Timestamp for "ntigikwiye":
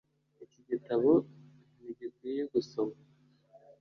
1.77-2.41